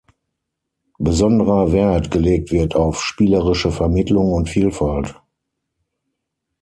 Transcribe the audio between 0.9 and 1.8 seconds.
Besonderer